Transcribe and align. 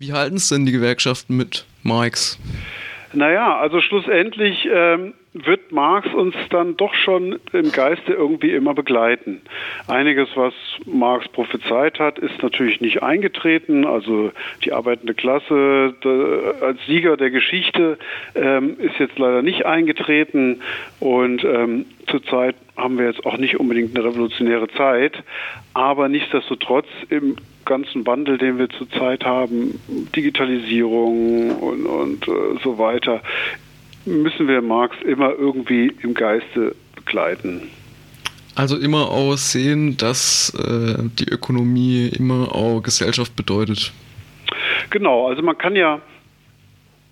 Wie 0.00 0.14
halten 0.14 0.36
es 0.36 0.48
denn 0.48 0.64
die 0.64 0.72
Gewerkschaften 0.72 1.36
mit 1.36 1.66
Marx? 1.82 2.38
Naja, 3.12 3.58
also 3.58 3.82
schlussendlich 3.82 4.66
ähm, 4.72 5.12
wird 5.32 5.70
Marx 5.70 6.12
uns 6.12 6.34
dann 6.50 6.76
doch 6.76 6.92
schon 6.94 7.38
im 7.52 7.70
Geiste 7.70 8.12
irgendwie 8.12 8.50
immer 8.50 8.74
begleiten. 8.74 9.40
Einiges, 9.86 10.28
was 10.34 10.52
Marx 10.86 11.28
prophezeit 11.28 12.00
hat, 12.00 12.18
ist 12.18 12.42
natürlich 12.42 12.80
nicht 12.80 13.02
eingetreten. 13.02 13.86
Also 13.86 14.32
die 14.64 14.72
arbeitende 14.72 15.14
Klasse 15.14 15.94
als 16.60 16.84
Sieger 16.86 17.16
der 17.16 17.30
Geschichte 17.30 17.98
ähm, 18.34 18.76
ist 18.80 18.98
jetzt 18.98 19.18
leider 19.18 19.42
nicht 19.42 19.66
eingetreten. 19.66 20.62
Und 20.98 21.44
ähm, 21.44 21.86
zurzeit 22.08 22.56
haben 22.76 22.98
wir 22.98 23.06
jetzt 23.06 23.24
auch 23.24 23.36
nicht 23.36 23.60
unbedingt 23.60 23.96
eine 23.96 24.04
revolutionäre 24.04 24.68
Zeit. 24.68 25.22
Aber 25.74 26.08
nichtsdestotrotz 26.08 26.88
im 27.08 27.36
ganzen 27.64 28.04
Wandel, 28.04 28.36
den 28.36 28.58
wir 28.58 28.68
zurzeit 28.68 29.24
haben, 29.24 29.80
Digitalisierung 30.16 31.52
und, 31.52 31.86
und 31.86 32.26
äh, 32.26 32.58
so 32.64 32.78
weiter, 32.78 33.22
müssen 34.04 34.48
wir 34.48 34.62
Marx 34.62 34.96
immer 35.04 35.30
irgendwie 35.30 35.92
im 36.02 36.14
Geiste 36.14 36.74
begleiten. 36.94 37.68
Also 38.54 38.76
immer 38.76 39.10
auch 39.10 39.36
sehen, 39.36 39.96
dass 39.96 40.52
äh, 40.54 41.02
die 41.18 41.28
Ökonomie 41.28 42.08
immer 42.08 42.54
auch 42.54 42.80
Gesellschaft 42.80 43.36
bedeutet. 43.36 43.92
Genau, 44.90 45.28
also 45.28 45.42
man 45.42 45.56
kann 45.56 45.76
ja 45.76 46.00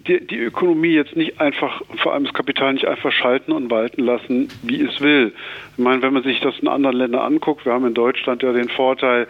die, 0.06 0.26
die 0.26 0.38
Ökonomie 0.38 0.92
jetzt 0.92 1.16
nicht 1.16 1.40
einfach, 1.40 1.82
vor 1.96 2.14
allem 2.14 2.24
das 2.24 2.32
Kapital 2.32 2.72
nicht 2.72 2.86
einfach 2.86 3.12
schalten 3.12 3.52
und 3.52 3.70
walten 3.70 4.02
lassen, 4.04 4.48
wie 4.62 4.82
es 4.82 5.00
will. 5.00 5.32
Ich 5.76 5.82
meine, 5.82 6.02
wenn 6.02 6.12
man 6.12 6.22
sich 6.22 6.40
das 6.40 6.58
in 6.58 6.68
anderen 6.68 6.96
Ländern 6.96 7.20
anguckt, 7.20 7.66
wir 7.66 7.72
haben 7.72 7.86
in 7.86 7.94
Deutschland 7.94 8.42
ja 8.42 8.52
den 8.52 8.68
Vorteil, 8.68 9.26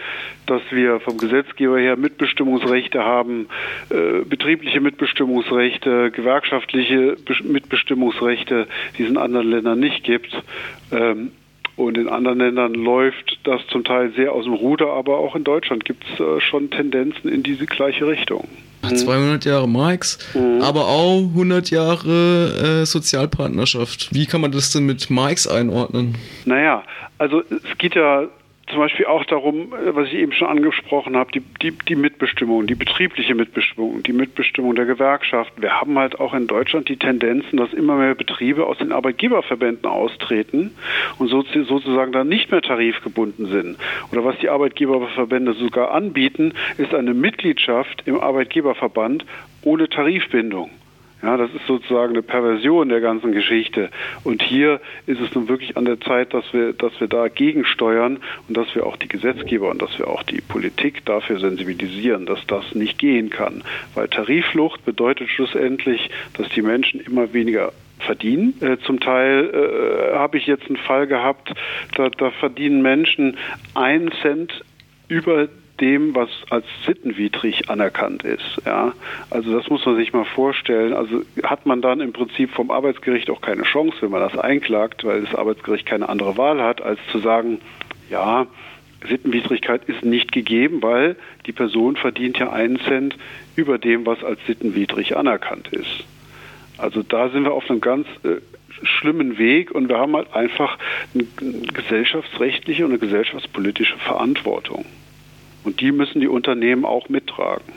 dass 0.47 0.63
wir 0.71 1.01
vom 1.01 1.19
Gesetzgeber 1.19 1.79
her 1.79 1.97
Mitbestimmungsrechte 1.97 3.03
haben, 3.03 3.49
äh, 3.91 4.25
betriebliche 4.25 4.81
Mitbestimmungsrechte, 4.81 6.11
gewerkschaftliche 6.11 7.17
Mitbestimmungsrechte, 7.43 8.67
die 8.97 9.05
es 9.05 9.09
in 9.09 9.17
anderen 9.17 9.51
Ländern 9.51 9.81
nicht 9.81 10.05
gibt. 10.05 10.31
Ähm, 10.93 11.33
und 11.79 11.97
in 11.97 12.09
anderen 12.09 12.39
Ländern 12.39 12.75
läuft 12.75 13.39
das 13.45 13.61
zum 13.69 13.85
Teil 13.85 14.13
sehr 14.17 14.33
aus 14.33 14.45
dem 14.45 14.55
Ruder, 14.55 14.89
aber 14.93 15.19
auch 15.19 15.37
in 15.37 15.45
Deutschland 15.45 15.85
gibt 15.85 16.05
es 16.13 16.21
äh, 16.21 16.41
schon 16.41 16.71
Tendenzen 16.71 17.31
in 17.31 17.45
diese 17.45 17.67
gleiche 17.67 18.07
Richtung. 18.07 18.49
200 18.83 19.45
mhm. 19.45 19.51
Jahre 19.51 19.69
Marx, 19.69 20.19
mhm. 20.35 20.61
aber 20.61 20.89
auch 20.89 21.19
100 21.19 21.71
Jahre 21.71 22.81
äh, 22.83 22.85
Sozialpartnerschaft. 22.85 24.13
Wie 24.13 24.27
kann 24.27 24.41
man 24.41 24.51
das 24.51 24.73
denn 24.73 24.87
mit 24.87 25.09
Marx 25.09 25.47
einordnen? 25.47 26.17
Naja, 26.45 26.83
also 27.19 27.43
es 27.49 27.79
geht 27.79 27.95
ja 27.95 28.27
zum 28.69 28.79
Beispiel 28.79 29.07
auch 29.07 29.25
darum, 29.25 29.73
äh, 29.73 29.95
was 29.95 30.09
ich 30.09 30.15
eben 30.15 30.33
schon 30.33 30.49
angesprochen 30.49 31.17
habe, 31.17 31.31
die, 31.33 31.41
die, 31.63 31.73
die 31.73 31.97
Mitbestimmung, 31.97 32.67
die 32.67 32.75
betriebliche 32.75 33.35
Mitbestimmung, 33.35 34.03
die 34.03 34.13
Mitbestimmung 34.13 34.75
der 34.75 34.87
Gewerkschaften. 34.87 35.63
Wir 35.63 35.81
haben 35.81 35.99
halt 35.99 36.21
auch 36.21 36.35
in 36.35 36.47
Deutschland 36.47 36.89
die 36.89 36.97
Tendenzen, 36.97 37.57
dass 37.57 37.73
immer 37.73 37.97
mehr 37.97 38.15
Betriebe 38.15 38.67
aus 38.67 38.79
den 38.79 38.93
Arbeitgeberverbänden 38.93 39.87
austreten 39.87 40.73
und 41.19 41.29
so, 41.29 41.43
sozusagen 41.43 42.13
dann 42.13 42.29
nicht 42.29 42.51
mehr 42.51 42.63
tarifgebunden 42.63 43.47
sind. 43.47 43.79
Oder 44.13 44.25
was 44.25 44.39
die 44.39 44.49
Arbeitgeberverbände 44.49 45.55
sogar 45.55 45.93
anbieten, 45.93 46.53
ist 46.77 46.95
eine 46.95 47.15
Mitgliedschaft 47.15 48.03
im 48.07 48.21
Arbeitgeberverband 48.21 49.25
ohne 49.63 49.89
Tarifbindung. 49.89 50.71
Ja, 51.23 51.37
das 51.37 51.51
ist 51.53 51.67
sozusagen 51.67 52.13
eine 52.13 52.23
Perversion 52.23 52.89
der 52.89 53.01
ganzen 53.01 53.33
Geschichte. 53.33 53.91
Und 54.23 54.43
hier 54.43 54.81
ist 55.07 55.21
es 55.21 55.35
nun 55.35 55.49
wirklich 55.49 55.77
an 55.77 55.85
der 55.85 56.01
Zeit, 56.01 56.33
dass 56.33 56.45
wir, 56.53 56.73
dass 56.73 56.99
wir 57.01 57.09
dagegen 57.09 57.65
steuern 57.65 58.19
und 58.47 58.57
dass 58.57 58.73
wir 58.75 58.87
auch 58.87 58.97
die 58.97 59.09
Gesetzgeber 59.09 59.71
und 59.71 59.83
dass 59.83 59.99
wir 59.99 60.07
auch 60.07 60.23
die 60.23 60.41
Politik 60.41 61.05
dafür 61.07 61.41
sensibilisieren, 61.41 62.25
dass 62.25 62.47
das 62.47 62.75
nicht 62.75 62.99
gehen 62.99 63.31
kann. 63.31 63.65
Weil 63.95 64.09
Tarifflucht 64.09 64.85
bedeutet 64.85 65.29
schlussendlich, 65.29 66.09
dass 66.35 66.49
die 66.51 66.63
Menschen 66.63 67.01
immer 67.01 67.33
weniger 67.33 67.73
verdienen. 67.99 68.55
Äh, 68.61 68.79
zum 68.79 69.01
Teil 69.01 69.51
äh, 70.13 70.15
habe 70.17 70.39
ich 70.39 70.47
jetzt 70.47 70.67
einen 70.69 70.77
Fall 70.77 71.09
gehabt, 71.09 71.53
da, 71.97 72.11
da 72.11 72.31
verdienen 72.31 72.81
Menschen 72.81 73.37
einen 73.75 74.13
Cent 74.23 74.65
über 75.09 75.49
dem, 75.81 76.15
was 76.15 76.29
als 76.51 76.65
sittenwidrig 76.87 77.69
anerkannt 77.71 78.25
ist. 78.25 78.61
Ja, 78.65 78.93
also 79.31 79.57
das 79.57 79.69
muss 79.69 79.85
man 79.87 79.97
sich 79.97 80.13
mal 80.13 80.25
vorstellen. 80.25 80.93
Also 80.93 81.23
hat 81.43 81.67
man 81.67 81.83
dann 81.83 82.01
im 82.01 82.13
Prinzip 82.13 82.51
vom 82.51 82.71
Arbeitsgericht 82.71 83.31
auch 83.31 83.41
keine 83.41 83.63
Chance, 83.63 83.97
wenn 84.01 84.11
man 84.11 84.21
das 84.21 84.37
einklagt, 84.37 85.05
weil 85.05 85.23
das 85.23 85.35
Arbeitsgericht 85.35 85.87
keine 85.87 86.09
andere 86.09 86.37
Wahl 86.37 86.63
hat, 86.63 86.83
als 86.83 86.99
zu 87.11 87.19
sagen, 87.19 87.61
ja, 88.11 88.47
Sittenwidrigkeit 89.07 89.85
ist 89.85 90.05
nicht 90.05 90.33
gegeben, 90.33 90.83
weil 90.83 91.17
die 91.47 91.53
Person 91.53 91.97
verdient 91.97 92.39
ja 92.39 92.51
einen 92.51 92.81
Cent 92.81 93.17
über 93.55 93.79
dem, 93.79 94.07
was 94.07 94.25
als 94.25 94.41
sittenwidrig 94.47 95.17
anerkannt 95.17 95.69
ist. 95.69 96.05
Also 96.79 97.03
da 97.03 97.29
sind 97.29 97.45
wir 97.45 97.53
auf 97.53 97.69
einem 97.71 97.81
ganz 97.81 98.07
äh, 98.25 98.37
schlimmen 98.83 99.39
Weg 99.39 99.71
und 99.71 99.89
wir 99.89 99.99
haben 99.99 100.15
halt 100.17 100.33
einfach 100.33 100.79
eine 101.15 101.25
gesellschaftsrechtliche 101.73 102.85
und 102.85 102.93
eine 102.93 102.99
gesellschaftspolitische 102.99 103.97
Verantwortung. 103.99 104.85
Und 105.69 105.83
die 105.83 105.93
müssen 105.93 106.23
die 106.23 106.29
Unternehmen 106.29 106.87
auch 106.87 107.11
mittragen. 107.11 107.75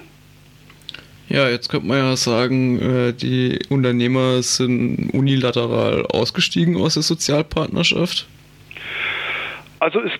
Ja, 1.27 1.49
jetzt 1.49 1.67
könnte 1.67 1.87
man 1.87 1.97
ja 1.97 2.15
sagen, 2.15 2.79
äh, 2.79 3.11
die 3.11 3.59
Unternehmer 3.67 4.41
sind 4.43 5.09
unilateral 5.13 6.05
ausgestiegen 6.05 6.77
aus 6.77 6.93
der 6.93 7.03
Sozialpartnerschaft. 7.03 8.29
Also 9.81 9.99
ist 9.99 10.19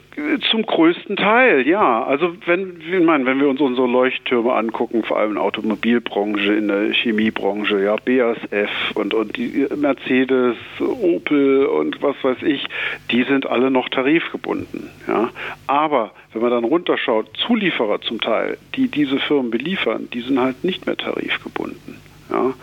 zum 0.49 0.63
größten 0.63 1.17
Teil, 1.17 1.67
ja. 1.67 2.03
Also 2.03 2.35
wenn, 2.47 2.81
ich 2.81 3.05
meine, 3.05 3.27
wenn 3.27 3.39
wir 3.39 3.47
uns 3.47 3.61
unsere 3.61 3.85
Leuchttürme 3.85 4.53
angucken, 4.53 5.03
vor 5.03 5.19
allem 5.19 5.29
in 5.29 5.35
der 5.35 5.43
Automobilbranche, 5.43 6.53
in 6.53 6.67
der 6.67 6.91
Chemiebranche, 6.91 7.79
ja, 7.83 7.95
BASF 7.95 8.71
und, 8.95 9.13
und 9.13 9.37
die 9.37 9.67
Mercedes, 9.75 10.55
Opel 10.79 11.67
und 11.67 12.01
was 12.01 12.15
weiß 12.23 12.41
ich, 12.41 12.65
die 13.11 13.21
sind 13.21 13.45
alle 13.45 13.69
noch 13.69 13.87
tarifgebunden, 13.89 14.89
ja. 15.07 15.29
Aber 15.67 16.09
wenn 16.33 16.41
man 16.41 16.49
dann 16.49 16.63
runterschaut, 16.63 17.27
Zulieferer 17.37 18.01
zum 18.01 18.19
Teil, 18.19 18.57
die 18.73 18.87
diese 18.87 19.19
Firmen 19.19 19.51
beliefern, 19.51 20.07
die 20.11 20.21
sind 20.21 20.39
halt 20.39 20.63
nicht 20.63 20.87
mehr 20.87 20.97
tarifgebunden. 20.97 22.10
Ja, 22.31 22.53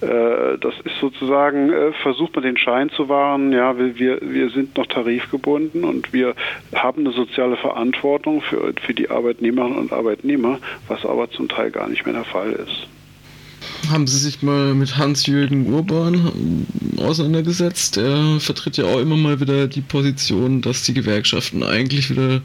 äh, 0.00 0.58
das 0.58 0.74
ist 0.84 0.98
sozusagen, 1.00 1.70
äh, 1.70 1.92
versucht 2.02 2.34
man 2.34 2.44
den 2.44 2.56
Schein 2.56 2.90
zu 2.90 3.08
wahren, 3.08 3.52
ja, 3.52 3.76
wir, 3.78 4.20
wir 4.22 4.50
sind 4.50 4.76
noch 4.76 4.86
tarifgebunden 4.86 5.84
und 5.84 6.12
wir 6.12 6.34
haben 6.74 7.04
eine 7.04 7.14
soziale 7.14 7.56
Verantwortung 7.56 8.40
für, 8.40 8.72
für 8.80 8.94
die 8.94 9.10
Arbeitnehmerinnen 9.10 9.78
und 9.78 9.92
Arbeitnehmer, 9.92 10.58
was 10.88 11.04
aber 11.04 11.30
zum 11.30 11.48
Teil 11.48 11.70
gar 11.70 11.88
nicht 11.88 12.06
mehr 12.06 12.14
der 12.14 12.24
Fall 12.24 12.52
ist. 12.52 12.88
Haben 13.90 14.06
Sie 14.06 14.18
sich 14.18 14.42
mal 14.42 14.74
mit 14.74 14.96
Hans-Jürgen 14.96 15.72
Urban 15.72 16.66
auseinandergesetzt? 16.98 17.96
Er 17.96 18.38
vertritt 18.40 18.76
ja 18.76 18.84
auch 18.84 19.00
immer 19.00 19.16
mal 19.16 19.40
wieder 19.40 19.66
die 19.66 19.80
Position, 19.80 20.60
dass 20.62 20.82
die 20.82 20.94
Gewerkschaften 20.94 21.62
eigentlich 21.62 22.10
wieder 22.10 22.40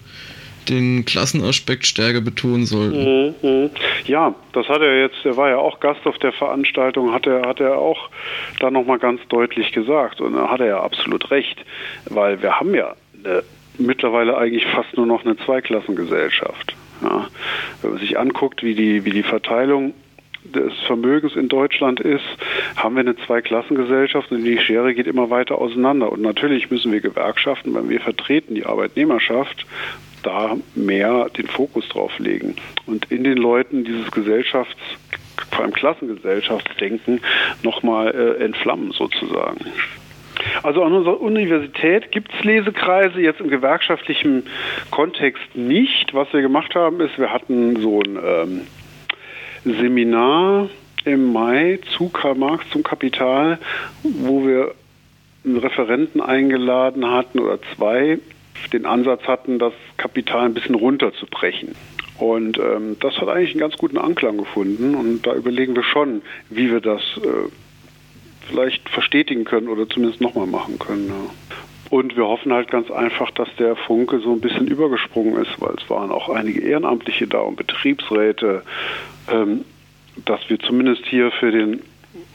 den 0.69 1.05
Klassenaspekt 1.05 1.85
stärker 1.85 2.21
betonen 2.21 2.65
sollten. 2.65 3.27
Mhm, 3.27 3.35
mhm. 3.41 3.69
Ja, 4.05 4.33
das 4.53 4.67
hat 4.67 4.81
er 4.81 5.01
jetzt, 5.01 5.25
er 5.25 5.37
war 5.37 5.49
ja 5.49 5.57
auch 5.57 5.79
Gast 5.79 6.05
auf 6.05 6.17
der 6.19 6.33
Veranstaltung, 6.33 7.13
hat 7.13 7.27
er, 7.27 7.47
hat 7.47 7.59
er 7.59 7.77
auch 7.77 8.09
da 8.59 8.71
nochmal 8.71 8.99
ganz 8.99 9.21
deutlich 9.29 9.71
gesagt. 9.71 10.21
Und 10.21 10.35
da 10.35 10.49
hat 10.49 10.59
er 10.59 10.67
ja 10.67 10.79
absolut 10.81 11.31
recht, 11.31 11.63
weil 12.05 12.41
wir 12.41 12.59
haben 12.59 12.73
ja 12.75 12.95
eine, 13.23 13.43
mittlerweile 13.77 14.37
eigentlich 14.37 14.65
fast 14.67 14.95
nur 14.95 15.05
noch 15.05 15.25
eine 15.25 15.37
Zweiklassengesellschaft. 15.37 16.75
Ja. 17.01 17.27
Wenn 17.81 17.91
man 17.91 17.99
sich 17.99 18.17
anguckt, 18.17 18.63
wie 18.63 18.75
die, 18.75 19.05
wie 19.05 19.11
die 19.11 19.23
Verteilung 19.23 19.93
des 20.43 20.73
Vermögens 20.85 21.35
in 21.35 21.47
Deutschland 21.47 21.99
ist, 21.99 22.23
haben 22.75 22.95
wir 22.95 23.01
eine 23.01 23.15
Zweiklassengesellschaft 23.15 24.31
und 24.31 24.43
die 24.43 24.59
Schere 24.59 24.93
geht 24.93 25.07
immer 25.07 25.29
weiter 25.29 25.57
auseinander. 25.57 26.11
Und 26.11 26.21
natürlich 26.21 26.69
müssen 26.69 26.91
wir 26.91 26.99
Gewerkschaften, 26.99 27.73
weil 27.73 27.89
wir 27.89 28.01
vertreten 28.01 28.55
die 28.55 28.65
Arbeitnehmerschaft 28.65 29.65
da 30.23 30.55
mehr 30.75 31.29
den 31.29 31.47
Fokus 31.47 31.87
drauf 31.89 32.17
legen 32.19 32.55
und 32.87 33.11
in 33.11 33.23
den 33.23 33.37
Leuten 33.37 33.83
dieses 33.83 34.11
Gesellschafts, 34.11 34.75
vor 35.51 35.61
allem 35.61 35.73
Klassengesellschaftsdenken, 35.73 37.21
nochmal 37.61 38.13
äh, 38.13 38.43
entflammen 38.43 38.91
sozusagen. 38.91 39.65
Also 40.63 40.83
an 40.83 40.93
unserer 40.93 41.21
Universität 41.21 42.11
gibt 42.11 42.33
es 42.33 42.43
Lesekreise, 42.43 43.21
jetzt 43.21 43.39
im 43.39 43.49
gewerkschaftlichen 43.49 44.43
Kontext 44.89 45.43
nicht. 45.55 46.13
Was 46.13 46.31
wir 46.33 46.41
gemacht 46.41 46.75
haben, 46.75 46.99
ist, 47.01 47.17
wir 47.17 47.31
hatten 47.31 47.79
so 47.79 48.01
ein 48.01 48.17
ähm, 48.23 48.61
Seminar 49.63 50.69
im 51.05 51.31
Mai 51.33 51.79
zu 51.95 52.09
Karl 52.09 52.35
Marx 52.35 52.69
zum 52.71 52.83
Kapital, 52.83 53.59
wo 54.03 54.45
wir 54.45 54.73
einen 55.45 55.57
Referenten 55.57 56.21
eingeladen 56.21 57.09
hatten 57.09 57.39
oder 57.39 57.59
zwei, 57.75 58.19
den 58.71 58.85
Ansatz 58.85 59.23
hatten, 59.23 59.59
das 59.59 59.73
Kapital 59.97 60.45
ein 60.45 60.53
bisschen 60.53 60.75
runterzubrechen. 60.75 61.75
Und 62.19 62.57
ähm, 62.59 62.97
das 62.99 63.17
hat 63.17 63.27
eigentlich 63.27 63.51
einen 63.51 63.59
ganz 63.59 63.77
guten 63.77 63.97
Anklang 63.97 64.37
gefunden. 64.37 64.95
Und 64.95 65.25
da 65.25 65.33
überlegen 65.33 65.75
wir 65.75 65.83
schon, 65.83 66.21
wie 66.49 66.71
wir 66.71 66.79
das 66.79 67.01
äh, 67.17 67.49
vielleicht 68.47 68.87
verstetigen 68.89 69.45
können 69.45 69.67
oder 69.67 69.87
zumindest 69.89 70.21
nochmal 70.21 70.47
machen 70.47 70.79
können. 70.79 71.07
Ja. 71.07 71.55
Und 71.89 72.15
wir 72.15 72.27
hoffen 72.27 72.53
halt 72.53 72.71
ganz 72.71 72.89
einfach, 72.89 73.29
dass 73.31 73.49
der 73.57 73.75
Funke 73.75 74.19
so 74.19 74.31
ein 74.31 74.41
bisschen 74.41 74.67
übergesprungen 74.67 75.41
ist, 75.41 75.59
weil 75.59 75.75
es 75.75 75.89
waren 75.89 76.11
auch 76.11 76.29
einige 76.29 76.61
Ehrenamtliche 76.61 77.27
da 77.27 77.39
und 77.39 77.55
Betriebsräte. 77.55 78.63
Ähm, 79.31 79.65
dass 80.25 80.47
wir 80.49 80.59
zumindest 80.59 81.05
hier 81.05 81.31
für 81.31 81.51
den 81.51 81.81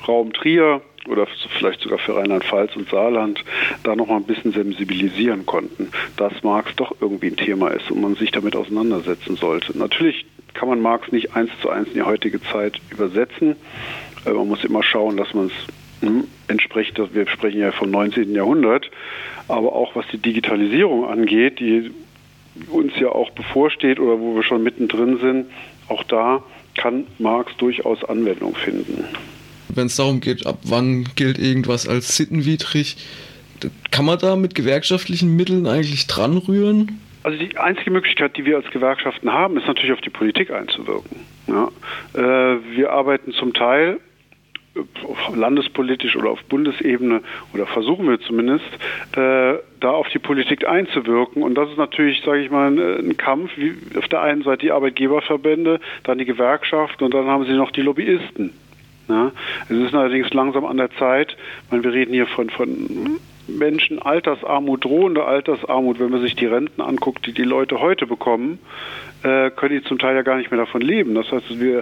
Raum 0.07 0.33
Trier 0.33 0.81
oder 1.07 1.27
vielleicht 1.59 1.81
sogar 1.81 1.99
für 1.99 2.17
Rheinland-Pfalz 2.17 2.77
und 2.77 2.89
Saarland 2.89 3.45
da 3.83 3.95
noch 3.95 4.09
mal 4.09 4.17
ein 4.17 4.25
bisschen 4.25 4.53
sensibilisieren 4.53 5.47
konnten, 5.47 5.91
dass 6.17 6.43
Marx 6.43 6.75
doch 6.77 6.95
irgendwie 7.01 7.29
ein 7.29 7.37
Thema 7.37 7.69
ist 7.69 7.91
und 7.91 8.01
man 8.01 8.15
sich 8.17 8.31
damit 8.31 8.57
auseinandersetzen 8.57 9.37
sollte. 9.37 9.77
Natürlich 9.77 10.27
kann 10.55 10.69
man 10.69 10.81
Marx 10.81 11.13
nicht 11.13 11.35
eins 11.35 11.51
zu 11.61 11.71
eins 11.71 11.89
in 11.89 11.95
die 11.95 12.03
heutige 12.03 12.43
Zeit 12.43 12.81
übersetzen. 12.91 13.57
Man 14.25 14.49
muss 14.49 14.65
immer 14.65 14.83
schauen, 14.83 15.17
dass 15.17 15.33
man 15.35 15.47
es 15.47 16.07
hm, 16.07 16.25
entspricht. 16.49 16.99
Wir 17.15 17.27
sprechen 17.29 17.61
ja 17.61 17.73
vom 17.73 17.91
19. 17.91 18.35
Jahrhundert, 18.35 18.91
aber 19.47 19.73
auch 19.75 19.95
was 19.95 20.07
die 20.09 20.19
Digitalisierung 20.19 21.07
angeht, 21.07 21.61
die 21.61 21.93
uns 22.71 22.93
ja 22.99 23.09
auch 23.11 23.31
bevorsteht 23.31 24.01
oder 24.01 24.19
wo 24.19 24.35
wir 24.35 24.43
schon 24.43 24.63
mittendrin 24.63 25.19
sind, 25.19 25.47
auch 25.89 26.03
da 26.03 26.43
kann 26.77 27.07
Marx 27.19 27.57
durchaus 27.57 28.05
Anwendung 28.05 28.55
finden 28.57 29.05
wenn 29.75 29.87
es 29.87 29.97
darum 29.97 30.21
geht, 30.21 30.47
ab 30.47 30.59
wann 30.65 31.05
gilt 31.17 31.39
irgendwas 31.39 31.89
als 31.89 32.17
sittenwidrig. 32.17 32.97
Kann 33.91 34.05
man 34.05 34.19
da 34.19 34.37
mit 34.37 34.55
gewerkschaftlichen 34.55 35.35
Mitteln 35.35 35.67
eigentlich 35.67 36.07
dran 36.07 36.37
rühren? 36.39 37.01
Also 37.25 37.39
die 37.39 37.57
einzige 37.59 37.91
Möglichkeit, 37.91 38.37
die 38.37 38.45
wir 38.45 38.57
als 38.57 38.71
Gewerkschaften 38.71 39.33
haben, 39.33 39.57
ist 39.57 39.67
natürlich 39.67 39.93
auf 39.93 40.01
die 40.01 40.11
Politik 40.11 40.51
einzuwirken. 40.51 41.19
Ja. 41.49 41.69
Äh, 42.15 42.59
wir 42.77 42.93
arbeiten 42.93 43.33
zum 43.33 43.53
Teil 43.53 43.99
landespolitisch 45.35 46.17
oder 46.17 46.31
auf 46.31 46.43
Bundesebene 46.45 47.23
oder 47.53 47.67
versuchen 47.67 48.09
wir 48.09 48.21
zumindest, 48.21 48.67
äh, 49.13 49.55
da 49.81 49.91
auf 49.91 50.09
die 50.09 50.19
Politik 50.19 50.67
einzuwirken. 50.69 51.43
Und 51.43 51.55
das 51.55 51.71
ist 51.71 51.79
natürlich, 51.79 52.23
sage 52.25 52.43
ich 52.43 52.51
mal, 52.51 52.69
ein, 52.69 53.17
Kampf. 53.17 53.51
Auf 53.97 54.09
der 54.09 54.23
einen 54.23 54.43
Seite 54.43 54.67
die 54.67 54.73
Arbeitgeberverbände, 54.73 55.81
dann 56.05 56.19
die 56.19 56.25
Gewerkschaften 56.25 57.05
und 57.05 57.15
dann 57.15 57.27
haben 57.27 57.45
sie 57.45 57.53
noch 57.53 57.71
die 57.71 57.83
Lobbyisten. 57.83 58.53
Ja. 59.09 59.33
Es 59.69 59.77
ist 59.77 59.95
allerdings 59.95 60.33
langsam 60.33 60.65
an 60.65 60.77
der 60.77 60.91
Zeit, 60.93 61.37
meine, 61.71 61.83
wir 61.83 61.93
reden 61.93 62.13
hier 62.13 62.27
von, 62.27 62.51
von 62.51 63.19
Menschen, 63.47 64.01
Altersarmut, 64.01 64.85
drohende 64.85 65.25
Altersarmut, 65.25 65.99
wenn 65.99 66.11
man 66.11 66.21
sich 66.21 66.37
die 66.37 66.47
Renten 66.47 66.83
anguckt, 66.83 67.27
die 67.27 67.33
die 67.33 67.45
Leute 67.45 67.81
heute 67.81 68.07
bekommen, 68.07 68.59
äh, 69.23 69.51
können 69.51 69.81
die 69.81 69.89
zum 69.89 69.99
Teil 69.99 70.15
ja 70.15 70.23
gar 70.23 70.37
nicht 70.37 70.51
mehr 70.51 70.61
davon 70.61 70.83
leben. 70.83 71.15
Das 71.15 71.31
heißt, 71.33 71.59
wir 71.59 71.79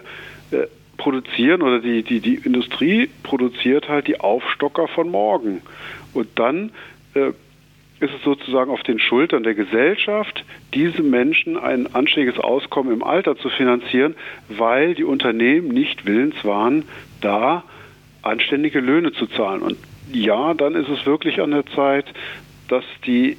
äh, 0.53 0.67
produzieren 0.97 1.63
oder 1.63 1.81
die, 1.81 2.03
die, 2.03 2.21
die 2.21 2.37
Industrie 2.37 3.11
produziert 3.23 3.89
halt 3.89 4.07
die 4.07 4.21
Aufstocker 4.21 4.89
von 4.89 5.11
morgen. 5.11 5.63
Und 6.15 6.29
dann 6.37 6.71
äh, 7.15 7.33
ist 7.99 8.13
es 8.15 8.23
sozusagen 8.23 8.71
auf 8.71 8.83
den 8.83 8.99
Schultern 8.99 9.43
der 9.43 9.55
Gesellschaft, 9.55 10.45
diese 10.75 11.03
Menschen 11.03 11.57
ein 11.57 11.95
anständiges 11.95 12.39
Auskommen 12.39 12.93
im 12.93 13.03
Alter 13.03 13.37
zu 13.37 13.49
finanzieren, 13.49 14.15
weil 14.49 14.95
die 14.95 15.05
Unternehmen 15.05 15.69
nicht 15.69 16.05
willens 16.05 16.45
waren, 16.45 16.85
da 17.21 17.65
anständige 18.23 18.81
Löhne 18.81 19.13
zu 19.13 19.27
zahlen. 19.27 19.63
Und 19.63 19.77
ja, 20.13 20.55
dann 20.55 20.75
ist 20.75 20.89
es 20.89 21.07
wirklich 21.07 21.41
an 21.41 21.51
der 21.51 21.67
Zeit, 21.67 22.07
dass 22.69 22.85
die 23.07 23.37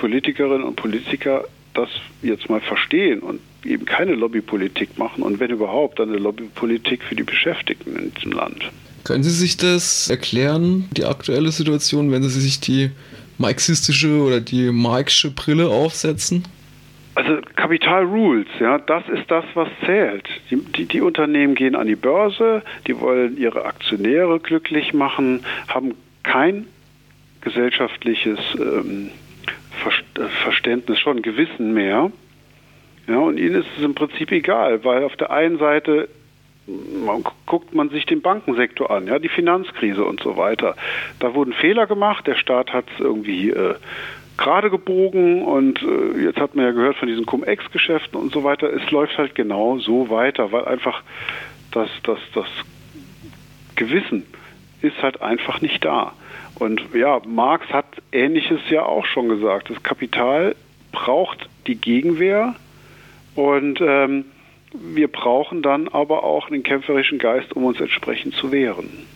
Politikerinnen 0.00 0.64
und 0.64 0.76
Politiker 0.76 1.44
das 1.74 1.88
jetzt 2.22 2.48
mal 2.48 2.60
verstehen 2.60 3.20
und 3.20 3.40
eben 3.64 3.84
keine 3.84 4.14
Lobbypolitik 4.14 4.98
machen 4.98 5.22
und 5.22 5.40
wenn 5.40 5.50
überhaupt, 5.50 5.98
dann 5.98 6.10
eine 6.10 6.18
Lobbypolitik 6.18 7.02
für 7.02 7.14
die 7.14 7.22
Beschäftigten 7.22 7.96
in 7.96 8.14
diesem 8.14 8.32
Land. 8.32 8.70
Können 9.04 9.22
Sie 9.22 9.30
sich 9.30 9.56
das 9.56 10.08
erklären, 10.08 10.88
die 10.96 11.04
aktuelle 11.04 11.50
Situation, 11.52 12.10
wenn 12.10 12.22
Sie 12.22 12.40
sich 12.40 12.60
die 12.60 12.90
marxistische 13.38 14.22
oder 14.22 14.40
die 14.40 14.70
marxische 14.70 15.30
Brille 15.30 15.68
aufsetzen? 15.68 16.44
Also 17.14 17.38
Kapital 17.54 18.04
Rules, 18.04 18.48
ja, 18.58 18.78
das 18.78 19.08
ist 19.08 19.30
das, 19.30 19.44
was 19.54 19.68
zählt. 19.84 20.28
Die, 20.50 20.56
die, 20.56 20.86
die, 20.86 21.00
Unternehmen 21.00 21.54
gehen 21.54 21.76
an 21.76 21.86
die 21.86 21.94
Börse, 21.94 22.62
die 22.86 22.98
wollen 23.00 23.36
ihre 23.36 23.64
Aktionäre 23.66 24.40
glücklich 24.40 24.92
machen, 24.94 25.44
haben 25.68 25.94
kein 26.24 26.66
gesellschaftliches 27.40 28.40
ähm, 28.58 29.10
Verständnis, 30.42 30.98
schon 30.98 31.22
Gewissen 31.22 31.72
mehr. 31.72 32.10
Ja, 33.06 33.18
und 33.18 33.38
ihnen 33.38 33.56
ist 33.56 33.68
es 33.76 33.84
im 33.84 33.94
Prinzip 33.94 34.32
egal, 34.32 34.82
weil 34.84 35.04
auf 35.04 35.14
der 35.16 35.30
einen 35.30 35.58
Seite 35.58 36.08
man, 36.66 37.24
guckt 37.46 37.74
man 37.74 37.90
sich 37.90 38.06
den 38.06 38.22
Bankensektor 38.22 38.90
an, 38.90 39.06
ja, 39.06 39.18
die 39.18 39.28
Finanzkrise 39.28 40.04
und 40.04 40.20
so 40.20 40.36
weiter. 40.36 40.74
Da 41.20 41.34
wurden 41.34 41.52
Fehler 41.52 41.86
gemacht, 41.86 42.26
der 42.26 42.36
Staat 42.36 42.72
hat 42.72 42.86
es 42.94 43.00
irgendwie 43.00 43.50
äh, 43.50 43.74
gerade 44.36 44.70
gebogen 44.70 45.42
und 45.42 45.82
äh, 45.82 46.24
jetzt 46.24 46.38
hat 46.38 46.54
man 46.54 46.64
ja 46.64 46.72
gehört 46.72 46.96
von 46.96 47.08
diesen 47.08 47.26
Cum-Ex-Geschäften 47.26 48.18
und 48.18 48.32
so 48.32 48.44
weiter. 48.44 48.72
Es 48.72 48.90
läuft 48.90 49.16
halt 49.18 49.34
genau 49.34 49.78
so 49.78 50.10
weiter, 50.10 50.52
weil 50.52 50.64
einfach 50.64 51.02
das, 51.70 51.88
das, 52.02 52.18
das 52.34 52.46
Gewissen 53.76 54.24
ist 54.82 55.02
halt 55.02 55.22
einfach 55.22 55.60
nicht 55.60 55.84
da. 55.84 56.12
Und 56.56 56.82
ja, 56.94 57.20
Marx 57.26 57.66
hat 57.70 57.86
Ähnliches 58.12 58.60
ja 58.70 58.84
auch 58.84 59.06
schon 59.06 59.28
gesagt. 59.28 59.70
Das 59.70 59.82
Kapital 59.82 60.54
braucht 60.92 61.48
die 61.66 61.76
Gegenwehr 61.76 62.54
und 63.34 63.80
ähm, 63.80 64.26
wir 64.72 65.08
brauchen 65.08 65.62
dann 65.62 65.88
aber 65.88 66.24
auch 66.24 66.50
einen 66.50 66.62
kämpferischen 66.62 67.18
Geist, 67.18 67.52
um 67.54 67.64
uns 67.64 67.80
entsprechend 67.80 68.34
zu 68.34 68.52
wehren. 68.52 69.06